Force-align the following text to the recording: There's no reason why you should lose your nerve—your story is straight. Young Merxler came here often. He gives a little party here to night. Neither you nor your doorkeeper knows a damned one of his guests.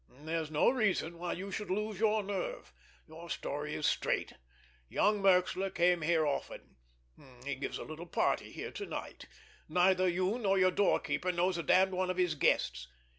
There's 0.09 0.49
no 0.49 0.71
reason 0.71 1.19
why 1.19 1.33
you 1.33 1.51
should 1.51 1.69
lose 1.69 1.99
your 1.99 2.23
nerve—your 2.23 3.29
story 3.29 3.75
is 3.75 3.85
straight. 3.85 4.33
Young 4.89 5.21
Merxler 5.21 5.69
came 5.69 6.01
here 6.01 6.25
often. 6.25 6.77
He 7.45 7.53
gives 7.53 7.77
a 7.77 7.83
little 7.83 8.07
party 8.07 8.51
here 8.51 8.71
to 8.71 8.87
night. 8.87 9.27
Neither 9.69 10.07
you 10.07 10.39
nor 10.39 10.57
your 10.57 10.71
doorkeeper 10.71 11.31
knows 11.31 11.59
a 11.59 11.61
damned 11.61 11.93
one 11.93 12.09
of 12.09 12.17
his 12.17 12.33
guests. 12.33 12.87